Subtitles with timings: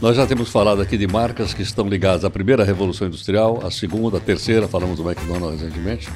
[0.00, 3.70] Nós já temos falado aqui de marcas que estão ligadas à primeira revolução industrial, à
[3.70, 6.08] segunda, à terceira, falamos do McDonald's recentemente.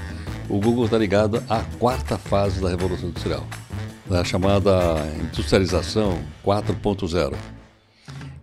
[0.50, 3.46] O Google está ligado à quarta fase da revolução industrial,
[4.10, 4.70] a chamada
[5.22, 7.34] industrialização 4.0,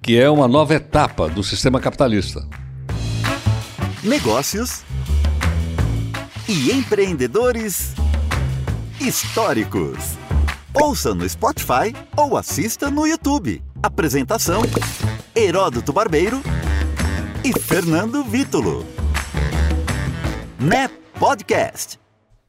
[0.02, 2.48] que é uma nova etapa do sistema capitalista.
[4.04, 4.82] Negócios
[6.50, 7.94] e empreendedores
[9.00, 10.18] históricos.
[10.74, 13.62] Ouça no Spotify ou assista no YouTube.
[13.84, 14.62] Apresentação:
[15.40, 16.42] Heródoto Barbeiro
[17.46, 18.84] e Fernando Vítulo.
[20.60, 22.00] Né Podcast.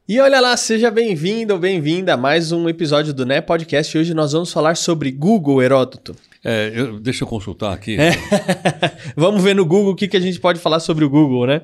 [0.07, 3.95] E olha lá, seja bem-vindo ou bem-vinda a mais um episódio do Né Podcast.
[3.95, 6.15] Hoje nós vamos falar sobre Google, Heródoto.
[6.43, 7.95] É, eu, deixa eu consultar aqui.
[7.95, 8.09] É.
[9.15, 11.61] Vamos ver no Google o que, que a gente pode falar sobre o Google, né?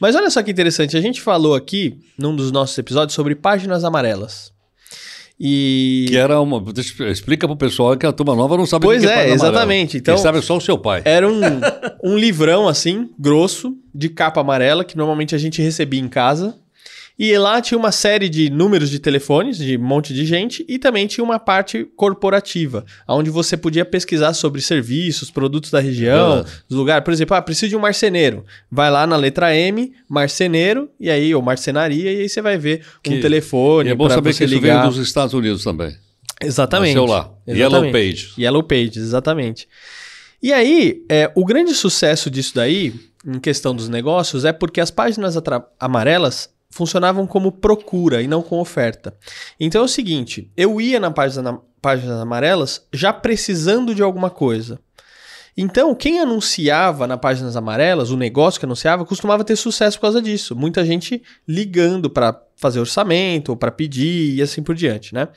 [0.00, 3.84] Mas olha só que interessante, a gente falou aqui, num dos nossos episódios, sobre páginas
[3.84, 4.53] amarelas.
[5.38, 6.06] E...
[6.08, 6.62] Que era uma.
[7.10, 9.34] Explica pro pessoal que a turma nova não sabe Pois o que é é, página
[9.34, 9.52] amarela.
[9.52, 9.96] exatamente.
[9.98, 11.02] Então- Quem sabe é só o seu pai.
[11.04, 11.40] Era um,
[12.04, 16.56] um livrão assim, grosso, de capa amarela, que normalmente a gente recebia em casa.
[17.16, 20.80] E lá tinha uma série de números de telefones de um monte de gente e
[20.80, 26.76] também tinha uma parte corporativa, onde você podia pesquisar sobre serviços, produtos da região, dos
[26.76, 27.04] lugares.
[27.04, 28.44] Por exemplo, ah, preciso de um marceneiro.
[28.68, 32.84] Vai lá na letra M, marceneiro, e aí, ou marcenaria, e aí você vai ver
[33.00, 34.80] Que- um telefone E é bom saber que isso ligar.
[34.80, 35.96] veio dos Estados Unidos também.
[36.42, 36.96] Exatamente.
[36.96, 37.30] Nasceu lá.
[37.46, 38.32] Yellow Pages.
[38.36, 39.68] Yellow Pages, exatamente.
[40.42, 42.92] E aí, é, o grande sucesso disso daí,
[43.24, 45.36] em questão dos negócios, é porque as páginas
[45.78, 49.16] amarelas funcionavam como procura e não com oferta.
[49.60, 54.80] Então é o seguinte, eu ia na página, páginas amarelas já precisando de alguma coisa.
[55.56, 60.20] Então, quem anunciava na páginas amarelas, o negócio que anunciava, costumava ter sucesso por causa
[60.20, 60.56] disso.
[60.56, 65.28] Muita gente ligando para fazer orçamento, ou para pedir e assim por diante, né?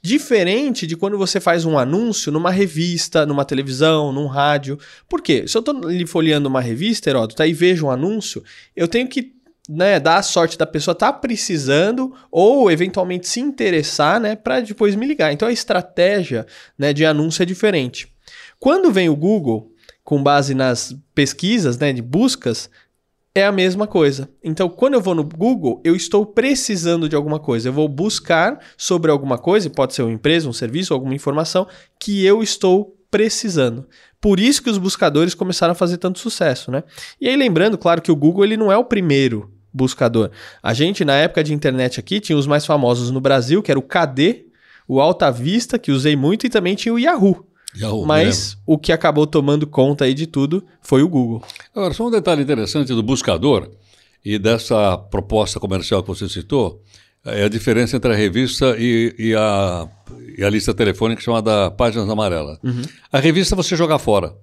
[0.00, 4.78] Diferente de quando você faz um anúncio numa revista, numa televisão, num rádio.
[5.08, 5.44] Por quê?
[5.48, 8.44] Se eu estou ali folheando uma revista, Heródoto, aí vejo um anúncio,
[8.76, 9.34] eu tenho que
[9.68, 14.94] né, dar a sorte da pessoa estar precisando ou eventualmente se interessar, né, para depois
[14.94, 15.32] me ligar.
[15.32, 16.46] Então a estratégia,
[16.78, 18.08] né, de anúncio é diferente.
[18.58, 19.72] Quando vem o Google,
[20.02, 22.68] com base nas pesquisas, né, de buscas,
[23.34, 24.28] é a mesma coisa.
[24.44, 27.68] Então, quando eu vou no Google, eu estou precisando de alguma coisa.
[27.68, 31.66] Eu vou buscar sobre alguma coisa, pode ser uma empresa, um serviço, alguma informação
[31.98, 33.88] que eu estou precisando.
[34.20, 36.84] Por isso que os buscadores começaram a fazer tanto sucesso, né?
[37.20, 40.30] E aí lembrando, claro, que o Google ele não é o primeiro buscador.
[40.62, 43.78] A gente na época de internet aqui tinha os mais famosos no Brasil, que era
[43.78, 44.46] o KD,
[44.86, 47.44] o Alta Vista, que usei muito, e também tinha o Yahoo.
[47.76, 51.42] Yahoo, Mas o que acabou tomando conta aí de tudo foi o Google.
[51.74, 53.68] Agora, só um detalhe interessante do buscador
[54.24, 56.80] e dessa proposta comercial que você citou,
[57.24, 59.88] é a diferença entre a revista e, e a,
[60.38, 62.58] e a lista telefônica chamada Páginas Amarelas.
[63.10, 64.34] A revista você joga fora.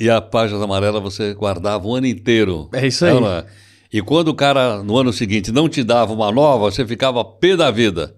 [0.00, 2.70] E a Páginas Amarelas você guardava o ano inteiro.
[2.72, 3.12] É isso aí.
[3.12, 3.44] não é?
[3.92, 7.54] E quando o cara, no ano seguinte, não te dava uma nova, você ficava pé
[7.54, 8.16] da vida.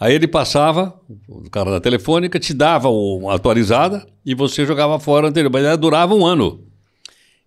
[0.00, 5.28] Aí ele passava, o cara da telefônica, te dava uma atualizada e você jogava fora
[5.28, 6.64] anterior, mas ela durava um ano.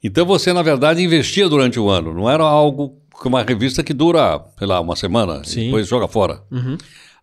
[0.03, 2.13] Então você, na verdade, investia durante o ano.
[2.13, 5.65] Não era algo como uma revista que dura, sei lá, uma semana, e Sim.
[5.65, 6.43] depois joga fora.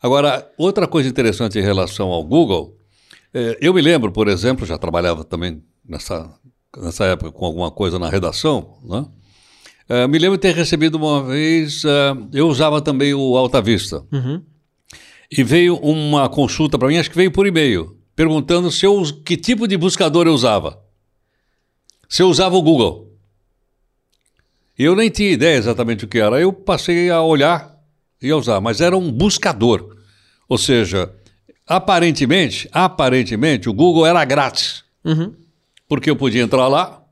[0.02, 2.76] Agora, outra coisa interessante em relação ao Google,
[3.32, 6.30] eh, eu me lembro, por exemplo, já trabalhava também nessa,
[6.76, 9.04] nessa época com alguma coisa na redação, né?
[9.88, 14.04] Eh, me lembro de ter recebido uma vez, eh, eu usava também o Alta Vista.
[15.30, 19.36] E veio uma consulta para mim, acho que veio por e-mail, perguntando se eu, que
[19.36, 20.78] tipo de buscador eu usava.
[22.08, 23.10] Se eu usava o Google.
[24.78, 26.40] E eu nem tinha ideia exatamente o que era.
[26.40, 27.78] Eu passei a olhar
[28.20, 29.96] e a usar, mas era um buscador.
[30.48, 31.12] Ou seja,
[31.66, 34.84] aparentemente, aparentemente, o Google era grátis.
[35.92, 37.02] Porque eu podia entrar lá,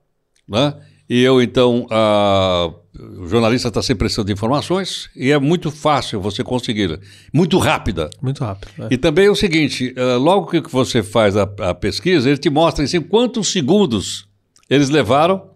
[0.48, 0.74] né?
[1.06, 2.72] E eu, então, ah,
[3.18, 6.98] o jornalista está sempre prestando informações e é muito fácil você conseguir,
[7.30, 8.08] muito rápida.
[8.22, 8.70] Muito rápido.
[8.78, 8.88] né?
[8.90, 12.48] E também é o seguinte, eh, logo que você faz a, a pesquisa, ele te
[12.48, 14.26] mostra assim, quantos segundos
[14.70, 15.50] eles levaram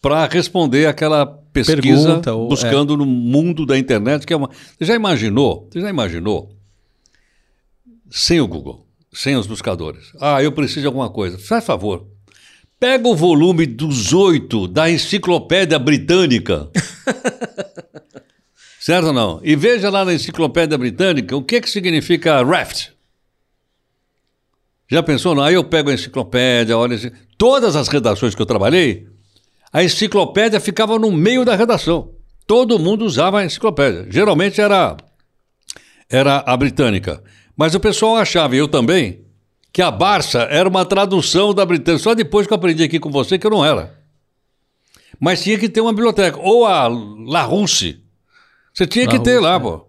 [0.00, 4.48] para responder aquela pesquisa Pergunta, ou- buscando no mundo da internet, que é uma...
[4.78, 5.68] Você já imaginou?
[5.72, 6.54] Você já imaginou?
[8.10, 10.12] Sem o Google, sem os buscadores.
[10.20, 11.36] Ah, eu preciso de alguma coisa.
[11.36, 12.06] Faz favor.
[12.84, 16.68] Pega o volume dos oito da Enciclopédia Britânica.
[18.78, 19.40] certo ou não?
[19.42, 22.90] E veja lá na Enciclopédia Britânica o que, que significa raft.
[24.86, 25.34] Já pensou?
[25.34, 25.42] Não?
[25.42, 27.10] Aí eu pego a enciclopédia, olha.
[27.38, 29.08] Todas as redações que eu trabalhei,
[29.72, 32.10] a enciclopédia ficava no meio da redação.
[32.46, 34.06] Todo mundo usava a enciclopédia.
[34.10, 34.94] Geralmente era,
[36.10, 37.24] era a britânica.
[37.56, 39.24] Mas o pessoal achava, e eu também,
[39.74, 42.00] que a Barça era uma tradução da britânica.
[42.00, 43.92] Só depois que eu aprendi aqui com você que eu não era.
[45.18, 46.38] Mas tinha que ter uma biblioteca.
[46.40, 48.00] Ou a La Russe.
[48.72, 49.84] Você tinha que ter lá, pô.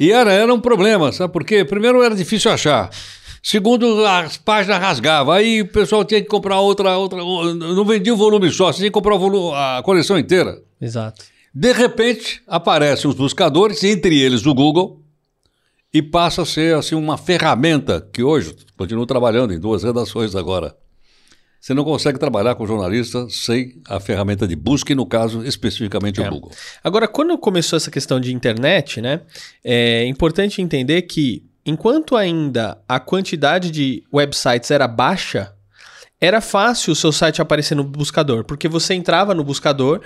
[0.00, 1.64] E era, era um problema, sabe por quê?
[1.64, 2.90] Primeiro era difícil achar.
[3.40, 5.32] Segundo, as páginas rasgavam.
[5.32, 7.18] Aí o pessoal tinha que comprar outra, outra.
[7.18, 10.60] Não vendia o volume só, você tinha que comprar o volume, a coleção inteira.
[10.80, 11.24] Exato.
[11.54, 15.00] De repente, aparecem os buscadores, entre eles o Google,
[15.96, 20.76] e passa a ser assim uma ferramenta que hoje continuo trabalhando em duas redações agora.
[21.58, 26.20] Você não consegue trabalhar com jornalista sem a ferramenta de busca, e no caso, especificamente
[26.20, 26.28] É.
[26.28, 26.50] o Google.
[26.84, 29.22] Agora, quando começou essa questão de internet, né,
[29.64, 35.54] é importante entender que enquanto ainda a quantidade de websites era baixa,
[36.20, 40.02] era fácil o seu site aparecer no buscador, porque você entrava no buscador,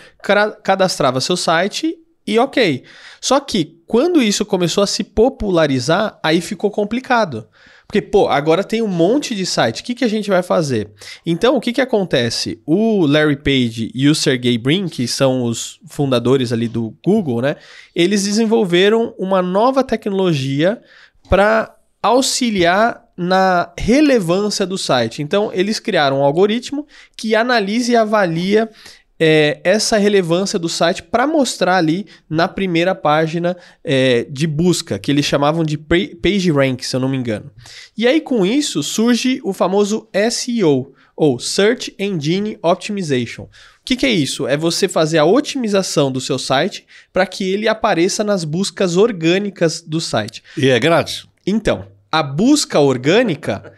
[0.62, 1.96] cadastrava seu site
[2.30, 2.84] e ok.
[3.20, 7.48] Só que quando isso começou a se popularizar, aí ficou complicado.
[7.86, 9.80] Porque, pô, agora tem um monte de site.
[9.80, 10.92] O que, que a gente vai fazer?
[11.26, 12.62] Então, o que, que acontece?
[12.64, 17.56] O Larry Page e o Sergey Brin, que são os fundadores ali do Google, né?
[17.92, 20.80] Eles desenvolveram uma nova tecnologia
[21.28, 25.20] para auxiliar na relevância do site.
[25.20, 26.86] Então, eles criaram um algoritmo
[27.16, 28.70] que analisa e avalia
[29.20, 35.10] é, essa relevância do site para mostrar ali na primeira página é, de busca, que
[35.10, 37.50] eles chamavam de pa- Page Rank, se eu não me engano.
[37.96, 43.42] E aí, com isso, surge o famoso SEO, ou Search Engine Optimization.
[43.42, 43.48] O
[43.84, 44.46] que, que é isso?
[44.46, 49.82] É você fazer a otimização do seu site para que ele apareça nas buscas orgânicas
[49.82, 50.42] do site.
[50.56, 51.26] E é grátis?
[51.46, 53.70] Então, a busca orgânica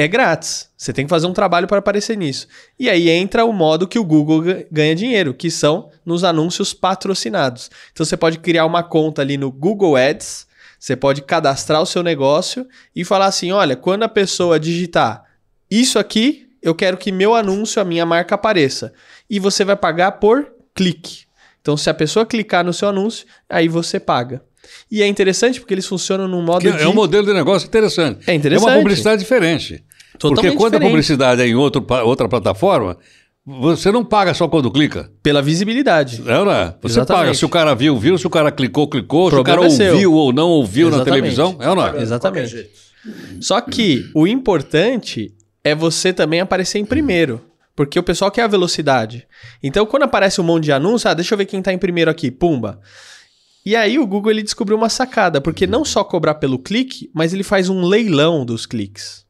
[0.00, 0.68] é grátis.
[0.76, 2.46] Você tem que fazer um trabalho para aparecer nisso.
[2.78, 6.72] E aí entra o modo que o Google ga- ganha dinheiro, que são nos anúncios
[6.72, 7.70] patrocinados.
[7.92, 10.46] Então você pode criar uma conta ali no Google Ads,
[10.78, 15.24] você pode cadastrar o seu negócio e falar assim: olha, quando a pessoa digitar
[15.70, 18.92] isso aqui, eu quero que meu anúncio, a minha marca apareça.
[19.28, 21.24] E você vai pagar por clique.
[21.60, 24.42] Então, se a pessoa clicar no seu anúncio, aí você paga.
[24.90, 26.82] E é interessante porque eles funcionam num modo Que de...
[26.82, 28.28] É um modelo de negócio interessante.
[28.30, 28.68] É interessante.
[28.68, 29.84] É uma publicidade diferente.
[30.20, 30.86] Totalmente Porque quando diferente.
[30.86, 32.98] a publicidade é em outro, outra plataforma,
[33.46, 35.10] você não paga só quando clica.
[35.22, 36.22] Pela visibilidade.
[36.26, 36.74] É, não é?
[36.82, 37.22] Você Exatamente.
[37.24, 37.34] paga.
[37.34, 38.18] Se o cara viu, viu.
[38.18, 39.28] Se o cara clicou, clicou.
[39.28, 41.20] O Se o cara é ouviu ou não ouviu na Exatamente.
[41.22, 41.56] televisão.
[41.58, 42.02] É ou não é?
[42.02, 42.70] Exatamente.
[43.40, 45.32] Só que o importante
[45.64, 47.40] é você também aparecer em primeiro.
[47.74, 49.26] Porque o pessoal quer a velocidade.
[49.62, 52.10] Então, quando aparece um monte de anúncio, ah, deixa eu ver quem tá em primeiro
[52.10, 52.78] aqui, pumba.
[53.64, 57.32] E aí o Google ele descobriu uma sacada, porque não só cobrar pelo clique, mas
[57.32, 59.24] ele faz um leilão dos cliques.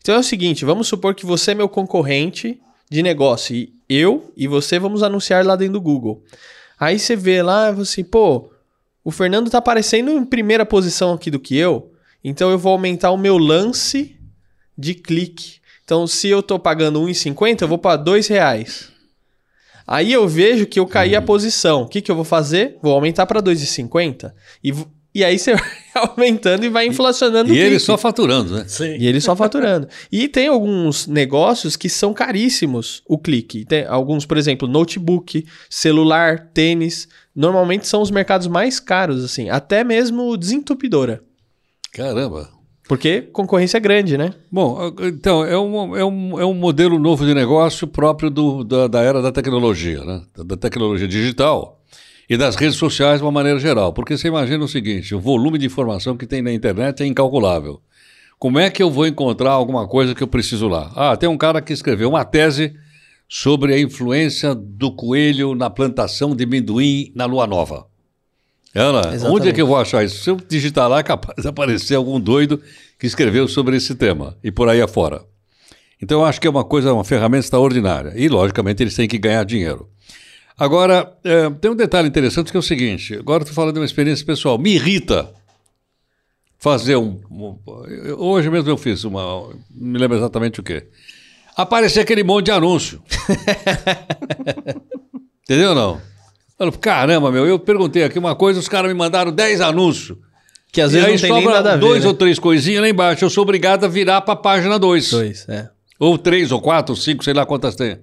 [0.00, 2.60] Então é o seguinte, vamos supor que você é meu concorrente
[2.90, 6.22] de negócio e eu e você vamos anunciar lá dentro do Google.
[6.78, 8.50] Aí você vê lá, você, pô,
[9.04, 11.92] o Fernando tá aparecendo em primeira posição aqui do que eu,
[12.24, 14.16] então eu vou aumentar o meu lance
[14.76, 15.60] de clique.
[15.84, 18.90] Então, se eu tô pagando 1,50, eu vou para R$ reais.
[19.86, 21.82] Aí eu vejo que eu caí a posição.
[21.82, 22.78] O que, que eu vou fazer?
[22.80, 24.32] Vou aumentar para 2,50.
[24.62, 24.72] E,
[25.14, 25.64] e aí você vai
[25.94, 28.64] aumentando e vai inflacionando o E ele só faturando, né?
[28.66, 28.96] Sim.
[28.98, 29.88] E ele só faturando.
[30.10, 33.64] e tem alguns negócios que são caríssimos o clique.
[33.64, 37.08] Tem alguns, por exemplo, notebook, celular, tênis.
[37.34, 39.48] Normalmente são os mercados mais caros, assim.
[39.48, 41.22] Até mesmo desentupidora.
[41.92, 42.48] Caramba.
[42.88, 44.34] Porque concorrência é grande, né?
[44.50, 48.88] Bom, então, é um, é um, é um modelo novo de negócio próprio do, da,
[48.88, 50.22] da era da tecnologia, né?
[50.44, 51.79] Da tecnologia digital
[52.30, 53.92] e das redes sociais de uma maneira geral.
[53.92, 57.82] Porque você imagina o seguinte: o volume de informação que tem na internet é incalculável.
[58.38, 60.92] Como é que eu vou encontrar alguma coisa que eu preciso lá?
[60.94, 62.72] Ah, tem um cara que escreveu uma tese
[63.28, 67.86] sobre a influência do coelho na plantação de amendoim na lua nova.
[68.74, 69.26] Ana, Exatamente.
[69.26, 70.22] onde é que eu vou achar isso?
[70.22, 72.62] Se eu digitar lá, é capaz de aparecer algum doido
[72.98, 75.22] que escreveu sobre esse tema e por aí afora.
[76.00, 78.12] Então eu acho que é uma coisa, uma ferramenta extraordinária.
[78.16, 79.88] E, logicamente, eles têm que ganhar dinheiro.
[80.60, 83.86] Agora, é, tem um detalhe interessante que é o seguinte: agora estou falando de uma
[83.86, 84.58] experiência pessoal.
[84.58, 85.32] Me irrita
[86.58, 87.18] fazer um.
[87.30, 87.58] um-
[88.18, 89.22] hoje mesmo eu fiz uma.
[89.22, 90.86] não me lembro exatamente o quê.
[91.56, 93.02] Aparecer aquele monte de anúncio.
[95.44, 96.00] Entendeu ou não?
[96.58, 100.18] Eu Caramba, meu, eu perguntei aqui uma coisa, os caras me mandaram 10 anúncios.
[100.70, 101.80] Que às e vezes aí não tem nem sobra nada a ver.
[101.80, 102.08] dois né?
[102.08, 103.24] ou três coisinhas lá embaixo.
[103.24, 105.10] Eu sou obrigado a virar para a página 2.
[105.10, 105.70] Dois, é.
[105.98, 107.98] Ou três, ou quatro, ou cinco, sei lá quantas tem.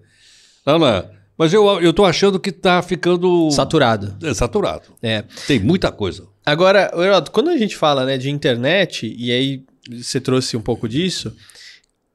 [0.66, 1.17] Não, não é.
[1.38, 4.16] Mas eu, eu tô achando que tá ficando Saturado.
[4.26, 4.88] É, saturado.
[5.04, 5.24] É.
[5.46, 6.28] Tem muita coisa.
[6.46, 9.64] Agora, Heródoto, quando a gente fala né, de internet, e aí
[10.02, 11.36] você trouxe um pouco disso,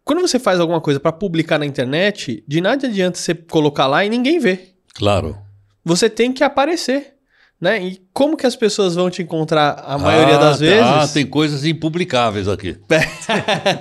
[0.04, 4.04] quando você faz alguma coisa para publicar na internet, de nada adianta você colocar lá
[4.04, 4.70] e ninguém vê.
[4.94, 5.38] Claro.
[5.84, 7.14] Você tem que aparecer.
[7.60, 7.80] né?
[7.80, 10.64] E como que as pessoas vão te encontrar a maioria das tá.
[10.64, 10.82] vezes?
[10.82, 12.76] Ah, tem coisas impublicáveis aqui.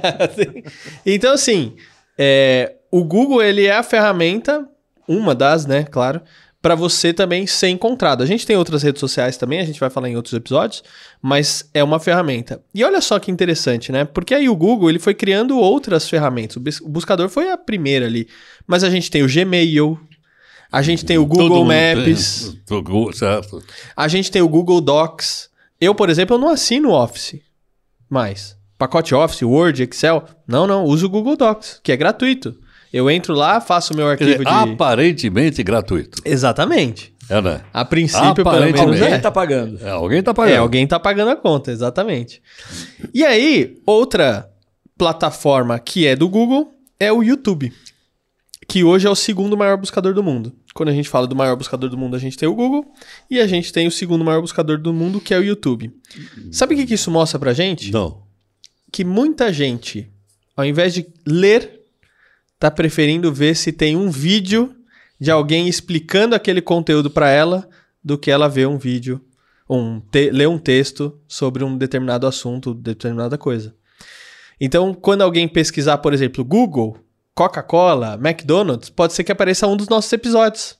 [1.03, 1.75] então, assim,
[2.15, 4.67] é, o Google ele é a ferramenta,
[5.11, 6.21] uma das, né, claro,
[6.61, 8.21] para você também ser encontrado.
[8.21, 10.83] A gente tem outras redes sociais também, a gente vai falar em outros episódios,
[11.21, 12.61] mas é uma ferramenta.
[12.73, 14.05] E olha só que interessante, né?
[14.05, 16.57] Porque aí o Google ele foi criando outras ferramentas.
[16.81, 18.27] O buscador foi a primeira ali,
[18.67, 19.99] mas a gente tem o Gmail,
[20.71, 23.63] a gente tem o Google Todo Maps, tem, Google, certo.
[23.97, 25.49] a gente tem o Google Docs.
[25.79, 27.41] Eu, por exemplo, eu não assino o Office
[28.07, 28.55] mais.
[28.77, 30.25] Pacote Office, Word, Excel.
[30.47, 32.55] Não, não, uso o Google Docs, que é gratuito.
[32.91, 34.73] Eu entro lá, faço o meu arquivo dizer, de.
[34.73, 36.21] aparentemente gratuito.
[36.25, 37.13] Exatamente.
[37.29, 37.61] É, né?
[37.71, 38.85] A princípio, pelo Aparentemente.
[38.85, 39.19] menos Alguém é.
[39.19, 39.79] tá pagando.
[39.81, 40.53] É, alguém tá pagando.
[40.53, 42.41] É, alguém tá pagando a conta, exatamente.
[43.13, 44.49] E aí, outra
[44.97, 47.71] plataforma que é do Google é o YouTube,
[48.67, 50.53] que hoje é o segundo maior buscador do mundo.
[50.73, 52.85] Quando a gente fala do maior buscador do mundo, a gente tem o Google
[53.29, 55.91] e a gente tem o segundo maior buscador do mundo, que é o YouTube.
[56.51, 57.91] Sabe o que, que isso mostra pra gente?
[57.91, 58.23] Não.
[58.91, 60.11] Que muita gente,
[60.55, 61.80] ao invés de ler,
[62.61, 64.75] tá preferindo ver se tem um vídeo
[65.19, 67.67] de alguém explicando aquele conteúdo pra ela
[68.03, 69.19] do que ela ver um vídeo,
[69.67, 73.73] um ler um texto sobre um determinado assunto, determinada coisa.
[74.59, 76.99] Então, quando alguém pesquisar, por exemplo, Google,
[77.33, 80.77] Coca-Cola, McDonald's, pode ser que apareça um dos nossos episódios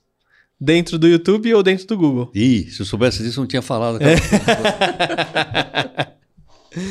[0.59, 2.29] dentro do YouTube ou dentro do Google.
[2.35, 3.97] Ih, se eu soubesse disso, eu não tinha falado.
[4.03, 4.17] É.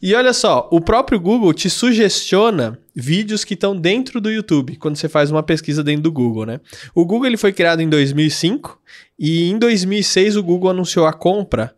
[0.00, 4.96] E olha só, o próprio Google te sugestiona vídeos que estão dentro do YouTube, quando
[4.96, 6.60] você faz uma pesquisa dentro do Google, né?
[6.94, 8.80] O Google ele foi criado em 2005
[9.18, 11.74] e em 2006 o Google anunciou a compra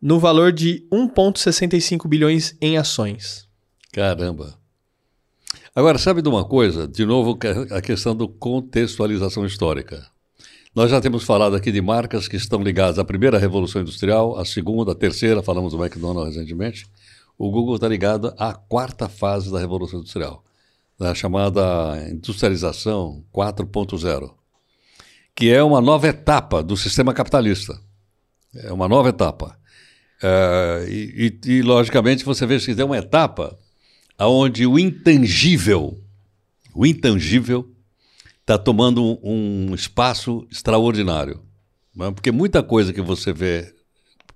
[0.00, 3.46] no valor de 1,65 bilhões em ações.
[3.92, 4.58] Caramba.
[5.74, 6.86] Agora, sabe de uma coisa?
[6.86, 7.38] De novo,
[7.70, 10.06] a questão da contextualização histórica.
[10.74, 14.44] Nós já temos falado aqui de marcas que estão ligadas à primeira revolução industrial, à
[14.44, 16.86] segunda, à terceira, falamos do McDonald's recentemente.
[17.38, 20.44] O Google está ligado à quarta fase da revolução industrial,
[20.98, 21.60] da chamada
[22.10, 24.32] industrialização 4.0,
[25.34, 27.80] que é uma nova etapa do sistema capitalista.
[28.54, 29.58] É uma nova etapa.
[30.22, 33.58] É, e, e- e, logicamente, você vê que tem uma etapa
[34.20, 36.00] onde o intangível,
[36.74, 37.68] o intangível,
[38.42, 41.42] está tomando um, um espaço extraordinário.
[41.94, 42.10] não é?
[42.12, 43.74] Porque muita coisa que você vê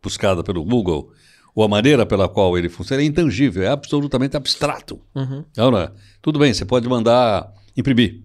[0.03, 1.13] buscada pelo Google,
[1.57, 5.01] ou a maneira pela qual ele funciona, é intangível, é absolutamente abstrato.
[5.57, 5.91] Não, não é?
[6.21, 8.21] Tudo bem, você pode mandar imprimir,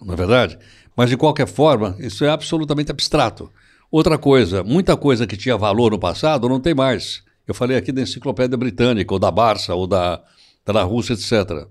[0.00, 0.56] não é verdade?
[0.96, 3.50] Mas, de qualquer forma, isso é absolutamente abstrato.
[3.90, 7.24] Outra coisa, muita coisa que tinha valor no passado não tem mais.
[7.46, 10.22] Eu falei aqui da enciclopédia britânica, ou da Barça, ou da,
[10.64, 11.66] da Rússia, etc.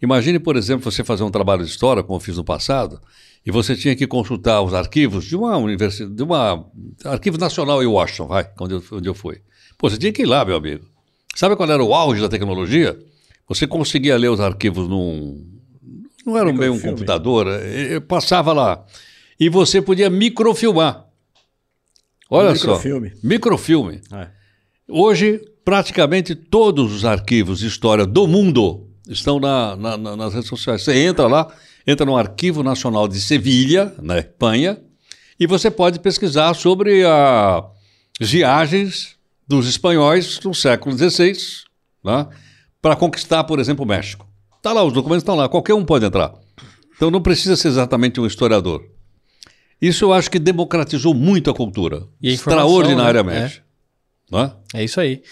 [0.00, 3.00] Imagine, por exemplo, você fazer um trabalho de história, como eu fiz no passado,
[3.44, 6.66] e você tinha que consultar os arquivos de uma universidade, de uma
[7.04, 9.40] arquivo nacional em Washington, vai, onde eu, onde eu fui.
[9.78, 10.84] Pô, você tinha que ir lá, meu amigo.
[11.34, 12.98] Sabe qual era o auge da tecnologia?
[13.48, 15.44] Você conseguia ler os arquivos num.
[16.24, 18.84] Não era bem um computador, eh, eh, passava lá.
[19.38, 21.04] E você podia microfilmar.
[22.28, 23.10] Olha Microfilme.
[23.10, 23.16] só.
[23.22, 24.00] Microfilme.
[24.12, 24.28] É.
[24.88, 30.48] Hoje, praticamente todos os arquivos de história do mundo estão na- na- na- nas redes
[30.48, 30.82] sociais.
[30.82, 31.46] Você entra lá,
[31.86, 34.78] entra no Arquivo Nacional de Sevilha, na Espanha,
[35.38, 39.15] e você pode pesquisar sobre as viagens
[39.46, 41.36] dos espanhóis no século XVI
[42.04, 42.26] né,
[42.80, 44.26] para conquistar, por exemplo, o México.
[44.56, 46.32] Está lá, os documentos estão lá, qualquer um pode entrar.
[46.96, 48.84] Então não precisa ser exatamente um historiador.
[49.80, 52.06] Isso eu acho que democratizou muito a cultura.
[52.20, 53.62] E a informação, extraordinariamente.
[54.30, 54.52] Né?
[54.74, 55.22] É isso aí.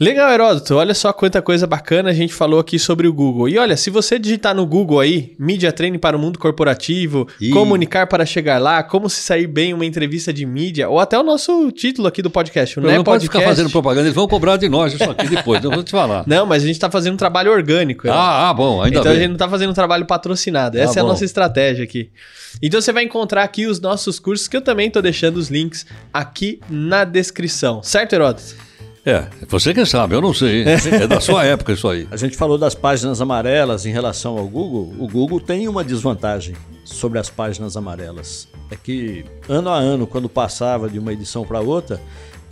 [0.00, 0.76] Legal, Heródoto.
[0.76, 3.50] Olha só quanta coisa bacana a gente falou aqui sobre o Google.
[3.50, 7.50] E olha, se você digitar no Google aí, mídia training para o mundo corporativo, Ih.
[7.50, 11.18] comunicar para chegar lá, como se sair bem em uma entrevista de mídia, ou até
[11.18, 14.14] o nosso título aqui do podcast, o Não, Né não pode ficar fazendo propaganda, eles
[14.14, 16.24] vão cobrar de nós isso aqui depois, eu vou te falar.
[16.26, 18.06] Não, mas a gente tá fazendo um trabalho orgânico.
[18.06, 18.26] Heródoto.
[18.26, 19.20] Ah, ah, bom, ainda então a bem.
[19.24, 20.78] gente não tá fazendo um trabalho patrocinado.
[20.78, 21.10] Essa é a bom.
[21.10, 22.08] nossa estratégia aqui.
[22.62, 25.84] Então você vai encontrar aqui os nossos cursos, que eu também tô deixando os links
[26.10, 27.82] aqui na descrição.
[27.82, 28.69] Certo, Heródoto?
[29.04, 30.62] É, você que sabe, eu não sei.
[30.64, 32.06] É da sua época isso aí.
[32.10, 34.92] A gente falou das páginas amarelas em relação ao Google.
[34.98, 36.54] O Google tem uma desvantagem
[36.84, 38.46] sobre as páginas amarelas.
[38.70, 42.00] É que ano a ano, quando passava de uma edição para outra,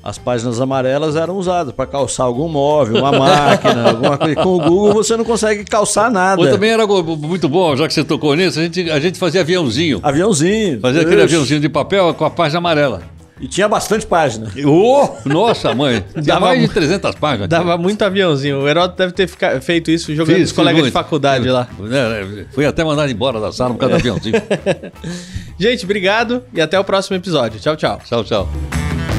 [0.03, 4.37] as páginas amarelas eram usadas para calçar algum móvel, uma máquina, alguma coisa.
[4.37, 6.41] Com o Google você não consegue calçar nada.
[6.41, 9.43] Ou também era muito bom, já que você tocou nisso, a gente, a gente fazia
[9.43, 10.01] aviãozinho.
[10.03, 10.81] Aviãozinho.
[10.81, 11.25] Fazia aquele Ixi.
[11.25, 13.18] aviãozinho de papel com a página amarela.
[13.41, 14.51] E tinha bastante página.
[14.67, 16.05] Ô, nossa, mãe.
[16.13, 17.49] Tinha Dava mais de mu- 300 páginas.
[17.49, 18.61] Dava muito aviãozinho.
[18.63, 21.69] O Heródoto deve ter fica- feito isso jogando Fiz, os fiz colegas de faculdade lá.
[21.91, 24.35] É, é, Fui até mandado embora da sala por causa do aviãozinho.
[25.59, 27.59] Gente, obrigado e até o próximo episódio.
[27.61, 28.01] Tchau, tchau.
[28.05, 28.49] Tchau, tchau.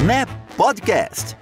[0.04, 1.36] NEP Podcast.